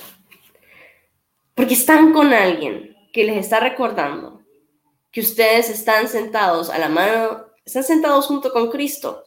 [1.54, 4.42] Porque están con alguien que les está recordando
[5.12, 9.26] que ustedes están sentados a la mano, están sentados junto con Cristo.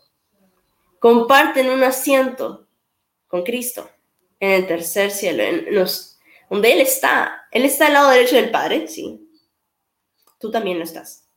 [0.98, 2.66] Comparten un asiento
[3.28, 3.88] con Cristo
[4.40, 5.64] en el tercer cielo, en
[6.50, 7.46] donde Él está.
[7.52, 9.30] Él está al lado derecho del Padre, sí.
[10.40, 11.27] Tú también lo estás.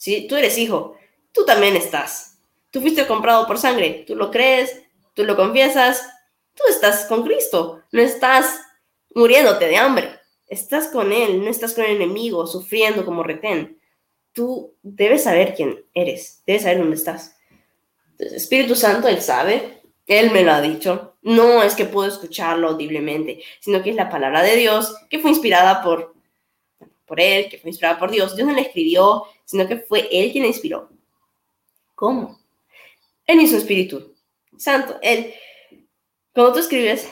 [0.00, 0.96] Si tú eres hijo,
[1.30, 2.38] tú también estás.
[2.70, 4.80] Tú fuiste comprado por sangre, tú lo crees,
[5.12, 6.02] tú lo confiesas,
[6.54, 8.62] tú estás con Cristo, no estás
[9.14, 10.08] muriéndote de hambre,
[10.46, 13.78] estás con Él, no estás con el enemigo sufriendo como retén.
[14.32, 17.36] Tú debes saber quién eres, debes saber dónde estás.
[18.18, 21.16] Espíritu Santo, Él sabe, Él me lo ha dicho.
[21.20, 25.28] No es que puedo escucharlo audiblemente, sino que es la palabra de Dios que fue
[25.28, 26.14] inspirada por
[27.10, 28.36] por él, que fue inspirada por Dios.
[28.36, 30.88] Dios no le escribió, sino que fue él quien la inspiró.
[31.96, 32.38] ¿Cómo?
[33.26, 34.14] Él mismo Espíritu
[34.56, 34.96] Santo.
[35.02, 35.34] Él,
[36.32, 37.08] cuando tú escribes,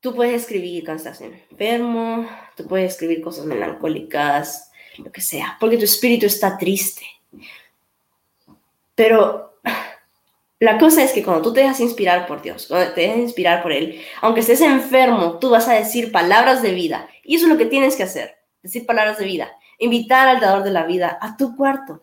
[0.00, 5.78] tú puedes escribir cuando estás enfermo, tú puedes escribir cosas melancólicas, lo que sea, porque
[5.78, 7.06] tu espíritu está triste.
[8.94, 9.58] Pero
[10.58, 13.62] la cosa es que cuando tú te dejas inspirar por Dios, cuando te dejas inspirar
[13.62, 17.08] por Él, aunque estés enfermo, tú vas a decir palabras de vida.
[17.24, 18.35] Y eso es lo que tienes que hacer
[18.66, 22.02] decir palabras de vida, invitar al dador de la vida a tu cuarto.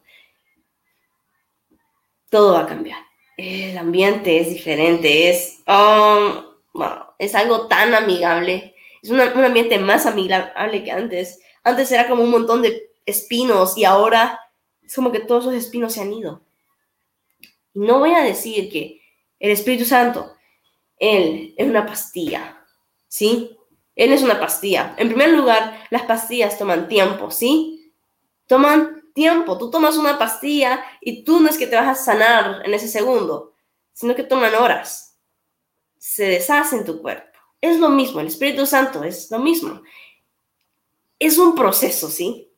[2.30, 2.99] Todo va a cambiar.
[3.38, 6.84] El ambiente es diferente, es, um,
[7.17, 11.39] es algo tan amigable, es un ambiente más amigable que antes.
[11.63, 14.39] Antes era como un montón de espinos y ahora
[14.82, 16.41] es como que todos esos espinos se han ido.
[17.73, 19.02] no voy a decir que
[19.39, 20.36] el Espíritu Santo,
[20.97, 22.63] Él es una pastilla,
[23.08, 23.58] ¿sí?
[23.95, 24.95] Él es una pastilla.
[24.97, 27.93] En primer lugar, las pastillas toman tiempo, ¿sí?
[28.47, 29.58] Toman tiempo.
[29.58, 32.88] Tú tomas una pastilla y tú no es que te vas a sanar en ese
[32.88, 33.53] segundo,
[33.93, 35.17] sino que toman horas.
[35.97, 37.38] Se deshace en tu cuerpo.
[37.62, 39.82] Es lo mismo, el Espíritu Santo es lo mismo.
[41.17, 42.51] Es un proceso, ¿sí?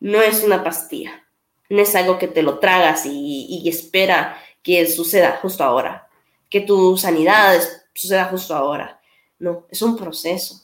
[0.00, 1.26] No es una pastilla.
[1.70, 6.08] No es algo que te lo tragas y, y espera que suceda justo ahora.
[6.50, 7.58] Que tu sanidad
[7.94, 9.00] suceda justo ahora.
[9.38, 10.61] No, es un proceso.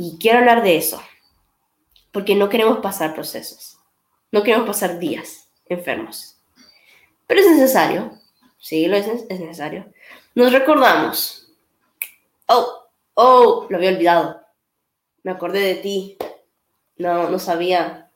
[0.00, 1.02] Y quiero hablar de eso,
[2.12, 3.80] porque no queremos pasar procesos,
[4.30, 6.36] no queremos pasar días enfermos.
[7.26, 8.12] Pero es necesario,
[8.60, 9.92] sí, lo es, es necesario.
[10.36, 11.52] Nos recordamos,
[12.46, 12.84] oh,
[13.14, 14.40] oh, lo había olvidado,
[15.24, 16.16] me acordé de ti,
[16.98, 18.08] no, no sabía,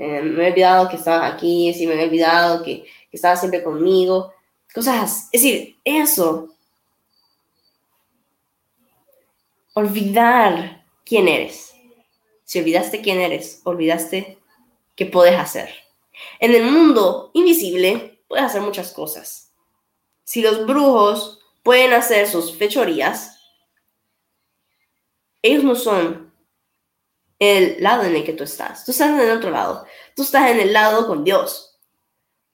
[0.00, 3.62] eh, me he olvidado que estabas aquí, sí, me he olvidado que, que estabas siempre
[3.62, 4.34] conmigo,
[4.74, 6.56] cosas, es decir, eso,
[9.74, 10.79] olvidar
[11.10, 11.74] quién eres.
[12.44, 14.38] Si olvidaste quién eres, olvidaste
[14.94, 15.68] qué puedes hacer.
[16.38, 19.52] En el mundo invisible puedes hacer muchas cosas.
[20.22, 23.40] Si los brujos pueden hacer sus fechorías,
[25.42, 26.32] ellos no son
[27.40, 28.84] el lado en el que tú estás.
[28.84, 29.84] Tú estás en el otro lado.
[30.14, 31.76] Tú estás en el lado con Dios.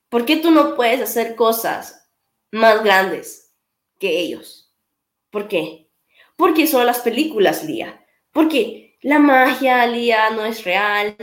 [0.09, 2.09] ¿Por qué tú no puedes hacer cosas
[2.49, 3.53] más grandes
[3.99, 4.73] que ellos?
[5.29, 5.91] ¿Por qué?
[6.35, 8.03] Porque son las películas, Lía
[8.37, 11.17] porque la magia, Lía, no es real,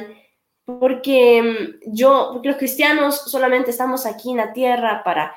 [0.64, 1.40] porque
[1.86, 5.32] mm, yo, los cristianos solamente estamos aquí en la tierra para,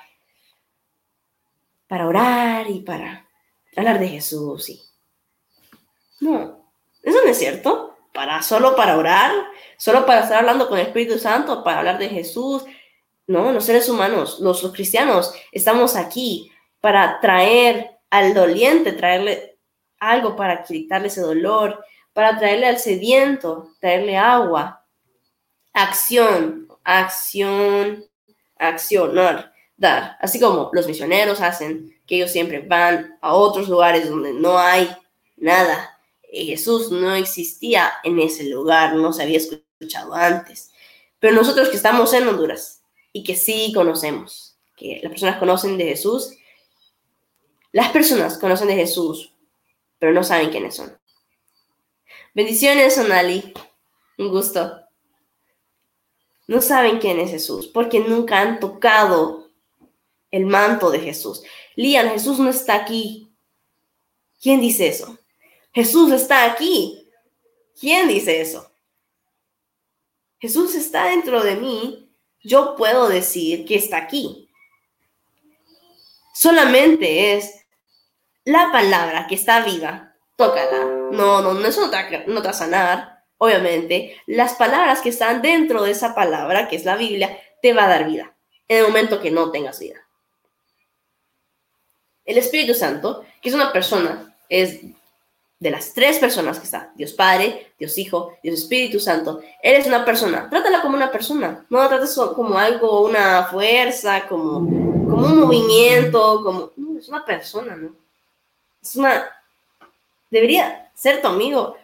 [1.87, 3.29] para orar y para
[3.75, 4.69] hablar de Jesús.
[4.69, 4.81] Y...
[6.19, 6.67] No,
[7.03, 7.95] eso no es cierto.
[8.11, 9.31] Para, solo para orar,
[9.77, 12.65] solo para estar hablando con el Espíritu Santo, para hablar de Jesús.
[13.27, 16.51] No, los seres humanos, los, los cristianos, estamos aquí
[16.81, 19.56] para traer al doliente, traerle
[19.99, 21.83] algo para quitarle ese dolor,
[22.13, 24.85] para traerle al sediento, traerle agua.
[25.73, 28.05] Acción, acción,
[28.57, 30.17] accionar, dar.
[30.19, 34.89] Así como los misioneros hacen, que ellos siempre van a otros lugares donde no hay
[35.35, 35.99] nada.
[36.31, 40.71] Jesús no existía en ese lugar, no se había escuchado antes.
[41.19, 42.81] Pero nosotros que estamos en Honduras
[43.13, 46.33] y que sí conocemos, que las personas conocen de Jesús,
[47.71, 49.33] las personas conocen de Jesús,
[49.99, 50.97] pero no saben quiénes son.
[52.33, 53.53] Bendiciones, Sonali.
[54.17, 54.79] Un gusto.
[56.47, 59.49] No saben quién es Jesús porque nunca han tocado
[60.31, 61.43] el manto de Jesús.
[61.75, 63.31] Lian, Jesús no está aquí.
[64.41, 65.17] ¿Quién dice eso?
[65.73, 67.09] Jesús está aquí.
[67.79, 68.71] ¿Quién dice eso?
[70.39, 72.09] Jesús está dentro de mí.
[72.41, 74.49] Yo puedo decir que está aquí.
[76.33, 77.65] Solamente es
[78.47, 80.13] la palabra que está viva.
[80.37, 80.85] Tócala.
[81.11, 83.25] No, no, no es otra, no te sanar.
[83.37, 87.83] Obviamente, las palabras que están dentro de esa palabra, que es la Biblia, te va
[87.83, 88.33] a dar vida
[88.69, 89.99] en el momento que no tengas vida.
[92.23, 94.79] El Espíritu Santo, que es una persona, es
[95.59, 100.05] de las tres personas que está, Dios Padre, Dios Hijo, Dios Espíritu Santo, eres una
[100.05, 105.39] persona, trátala como una persona, no la trates como algo, una fuerza, como, como un
[105.39, 108.06] movimiento, como, no, es una persona, ¿no?
[108.81, 109.29] Es una,
[110.29, 111.75] debería ser tu amigo,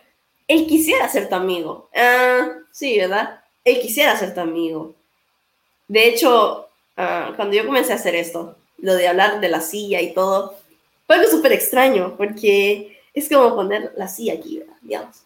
[0.47, 3.41] él quisiera ser tu amigo, ah, sí, ¿verdad?
[3.63, 4.93] Él quisiera ser tu amigo.
[5.87, 10.01] De hecho, ah, cuando yo comencé a hacer esto, lo de hablar de la silla
[10.01, 10.57] y todo,
[11.07, 14.77] fue algo súper extraño, porque es como poner la silla aquí, ¿verdad?
[14.81, 15.23] Digamos.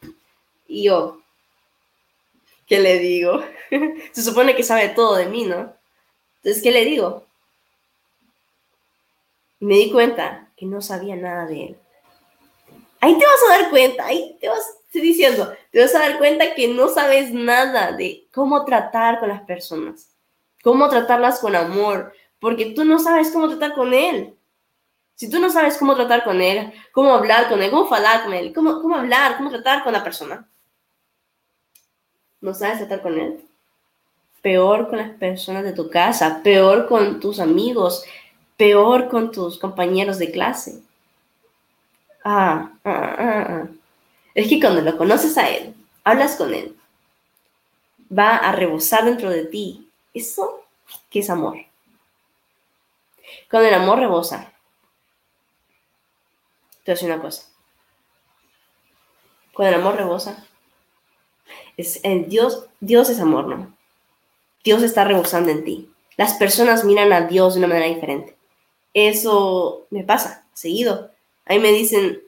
[0.68, 1.22] Y yo,
[2.68, 3.44] ¿qué le digo?
[4.12, 5.74] Se supone que sabe todo de mí, ¿no?
[6.38, 7.28] Entonces, ¿qué le digo?
[9.60, 11.78] me di cuenta que no sabía nada de él.
[13.00, 16.18] Ahí te vas a dar cuenta, ahí te vas, estoy diciendo, te vas a dar
[16.18, 20.10] cuenta que no sabes nada de cómo tratar con las personas,
[20.64, 24.34] cómo tratarlas con amor, porque tú no sabes cómo tratar con él.
[25.14, 28.34] Si tú no sabes cómo tratar con él, cómo hablar con él, cómo hablar con
[28.34, 30.48] él, cómo, cómo hablar, cómo tratar con la persona,
[32.42, 33.44] no sabes tratar con él.
[34.42, 38.06] Peor con las personas de tu casa, peor con tus amigos,
[38.58, 40.82] peor con tus compañeros de clase.
[42.24, 43.68] Ah, ah, ah, ah.
[44.34, 46.76] Es que cuando lo conoces a él, hablas con él,
[48.16, 49.90] va a rebosar dentro de ti.
[50.14, 50.64] Eso
[51.10, 51.58] que es amor.
[53.50, 54.52] Cuando el amor rebosa,
[56.84, 57.48] te voy una cosa.
[59.54, 60.46] Cuando el amor rebosa,
[61.76, 63.76] es Dios, Dios es amor, ¿no?
[64.64, 65.92] Dios está rebosando en ti.
[66.16, 68.37] Las personas miran a Dios de una manera diferente.
[68.94, 71.12] Eso me pasa, seguido.
[71.46, 72.22] Ahí me dicen,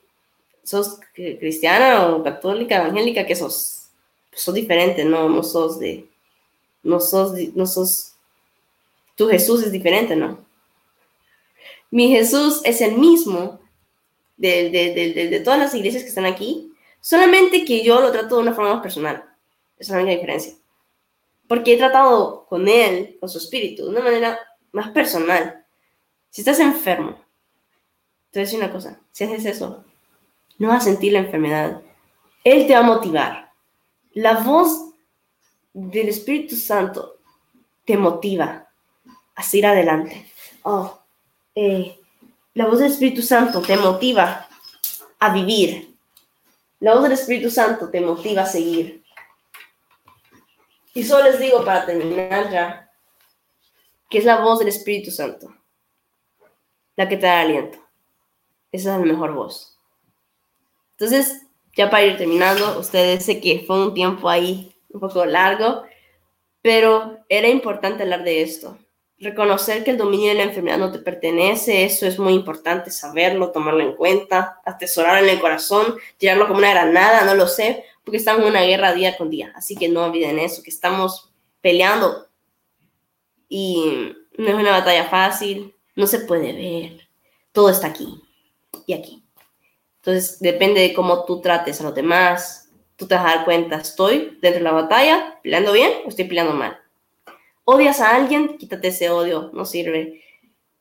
[0.64, 3.26] ¿sos cristiana o católica, evangélica?
[3.26, 3.90] que sos?
[4.32, 6.08] Sos diferente, no, no sos de,
[6.84, 8.14] no sos, no sos,
[9.16, 10.46] tu Jesús es diferente, ¿no?
[11.92, 13.60] Mi Jesús es el mismo
[14.38, 18.74] de, todas las iglesias que están aquí, solamente que yo lo trato de una forma
[18.76, 19.26] más personal.
[19.78, 20.54] Esa es la única diferencia.
[21.48, 24.40] Porque he tratado con él, con su espíritu, de una manera
[24.72, 25.59] más personal.
[26.30, 27.16] Si estás enfermo,
[28.32, 29.84] te voy a decir una cosa, si haces eso,
[30.60, 31.82] no vas a sentir la enfermedad.
[32.44, 33.52] Él te va a motivar.
[34.14, 34.92] La voz
[35.74, 37.18] del Espíritu Santo
[37.86, 38.68] te motiva
[39.36, 40.32] a seguir adelante.
[40.64, 41.00] Oh,
[41.56, 42.00] eh,
[42.54, 44.48] la voz del Espíritu Santo te motiva
[45.20, 45.96] a vivir.
[46.80, 49.04] La voz del Espíritu Santo te motiva a seguir.
[50.94, 52.92] Y solo les digo para terminar ya,
[54.10, 55.54] que es la voz del Espíritu Santo,
[57.00, 57.78] la que te da aliento.
[58.74, 59.80] Esa es la mejor voz.
[60.92, 61.44] Entonces,
[61.78, 65.84] ya para ir terminando, ustedes sé que fue un tiempo ahí un poco largo,
[66.62, 68.78] pero era importante hablar de esto
[69.18, 73.52] reconocer que el dominio de la enfermedad no te pertenece, eso es muy importante saberlo,
[73.52, 78.18] tomarlo en cuenta, atesorarlo en el corazón, tirarlo como una granada, no lo sé, porque
[78.18, 81.32] estamos en una guerra día con día, así que no olviden eso, que estamos
[81.62, 82.28] peleando
[83.50, 87.08] y no es una batalla fácil, no se puede ver,
[87.52, 88.22] todo está aquí
[88.88, 89.24] y aquí.
[89.98, 93.76] Entonces depende de cómo tú trates a los demás, tú te vas a dar cuenta,
[93.76, 96.80] estoy dentro de la batalla, peleando bien o estoy peleando mal
[97.72, 100.24] odias a alguien, quítate ese odio, no sirve.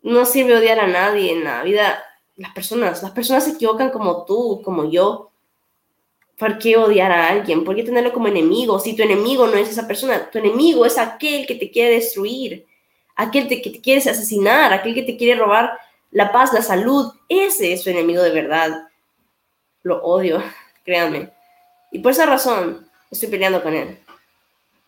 [0.01, 2.03] No sirve odiar a nadie en la vida.
[2.37, 5.31] Las personas, las personas se equivocan como tú, como yo.
[6.39, 7.65] ¿Por qué odiar a alguien?
[7.65, 8.79] ¿Por qué tenerlo como enemigo?
[8.79, 12.65] Si tu enemigo no es esa persona, tu enemigo es aquel que te quiere destruir,
[13.19, 15.79] aquel que te quiere asesinar, aquel que te quiere robar
[16.11, 17.13] la paz, la salud.
[17.29, 18.89] Ese es tu enemigo de verdad.
[19.83, 20.43] Lo odio,
[20.85, 21.31] créanme.
[21.93, 23.99] Y por esa razón estoy peleando con él.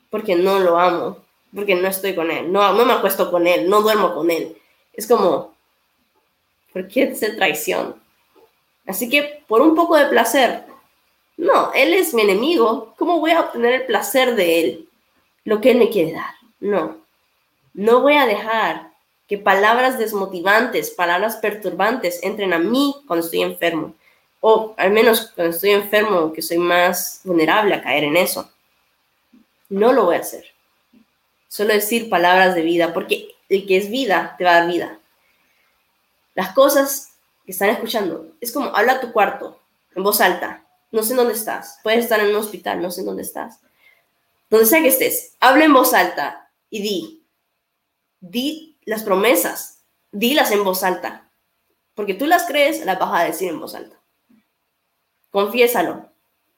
[0.09, 3.69] Porque no lo amo porque no estoy con él, no, no me acuesto con él,
[3.69, 4.57] no duermo con él.
[4.93, 5.55] Es como,
[6.73, 7.97] ¿por qué hacer traición?
[8.87, 10.65] Así que por un poco de placer,
[11.37, 12.95] No, él es mi enemigo.
[12.99, 14.89] ¿Cómo voy a obtener el placer de él?
[15.45, 16.35] Lo que él me quiere dar.
[16.61, 16.99] No.
[17.75, 18.91] No voy a dejar
[19.29, 23.95] que palabras desmotivantes, palabras perturbantes entren a mí cuando estoy enfermo.
[24.41, 28.51] O al menos cuando estoy enfermo, que soy más vulnerable a caer en eso.
[29.69, 30.47] No lo voy a hacer.
[31.47, 34.99] Solo decir palabras de vida, porque el que es vida te va a dar vida.
[36.35, 37.13] Las cosas
[37.45, 39.61] que están escuchando, es como habla a tu cuarto
[39.95, 40.65] en voz alta.
[40.91, 41.79] No sé dónde estás.
[41.83, 43.61] Puedes estar en un hospital, no sé dónde estás.
[44.49, 47.20] Donde sea que estés, habla en voz alta y di.
[48.21, 51.31] Di las promesas, dilas en voz alta.
[51.95, 54.01] Porque tú las crees, las vas a decir en voz alta.
[55.31, 56.11] Confiésalo.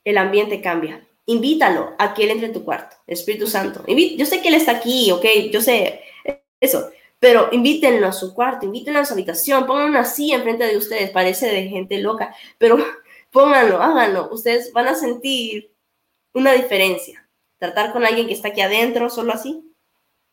[0.05, 1.07] El ambiente cambia.
[1.27, 2.97] Invítalo a que él entre en tu cuarto.
[3.07, 3.85] Espíritu Santo.
[3.87, 6.03] Yo sé que él está aquí, ok, yo sé
[6.61, 6.91] eso.
[7.19, 11.11] Pero invítenlo a su cuarto, invítenlo a su habitación, pónganlo una silla enfrente de ustedes,
[11.11, 12.77] parece de gente loca, pero
[13.31, 14.29] pónganlo, háganlo.
[14.33, 15.73] Ustedes van a sentir
[16.35, 17.29] una diferencia.
[17.59, 19.72] Tratar con alguien que está aquí adentro, solo así,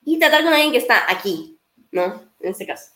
[0.09, 1.59] y tratar con alguien que está aquí,
[1.91, 2.23] ¿no?
[2.39, 2.91] En este caso.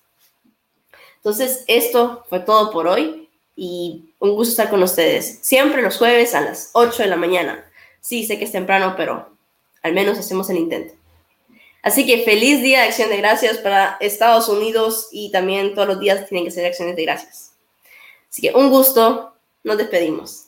[1.18, 5.38] Entonces, esto fue todo por hoy y un gusto estar con ustedes.
[5.44, 7.64] Siempre los jueves a las 8 de la mañana.
[8.02, 9.30] Sí, sé que es temprano, pero
[9.84, 10.96] al menos hacemos el intento.
[11.84, 16.00] Así que feliz día de acción de gracias para Estados Unidos y también todos los
[16.00, 17.54] días tienen que ser acciones de gracias.
[18.28, 20.48] Así que un gusto, nos despedimos.